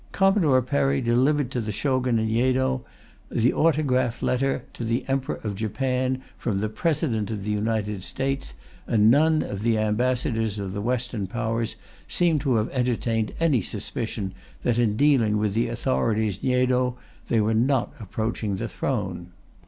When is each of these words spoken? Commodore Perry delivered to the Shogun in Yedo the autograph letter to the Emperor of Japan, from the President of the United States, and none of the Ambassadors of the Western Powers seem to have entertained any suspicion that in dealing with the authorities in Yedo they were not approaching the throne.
Commodore 0.11 0.63
Perry 0.63 0.99
delivered 0.99 1.51
to 1.51 1.61
the 1.61 1.71
Shogun 1.71 2.17
in 2.17 2.27
Yedo 2.27 2.83
the 3.29 3.53
autograph 3.53 4.23
letter 4.23 4.63
to 4.73 4.83
the 4.83 5.05
Emperor 5.07 5.35
of 5.43 5.53
Japan, 5.55 6.23
from 6.39 6.57
the 6.57 6.69
President 6.69 7.29
of 7.29 7.43
the 7.43 7.51
United 7.51 8.03
States, 8.03 8.55
and 8.87 9.11
none 9.11 9.43
of 9.43 9.61
the 9.61 9.77
Ambassadors 9.77 10.57
of 10.57 10.73
the 10.73 10.81
Western 10.81 11.27
Powers 11.27 11.75
seem 12.07 12.39
to 12.39 12.55
have 12.55 12.69
entertained 12.71 13.35
any 13.39 13.61
suspicion 13.61 14.33
that 14.63 14.79
in 14.79 14.97
dealing 14.97 15.37
with 15.37 15.53
the 15.53 15.67
authorities 15.67 16.39
in 16.41 16.49
Yedo 16.49 16.97
they 17.27 17.39
were 17.39 17.53
not 17.53 17.93
approaching 17.99 18.55
the 18.55 18.67
throne. 18.67 19.27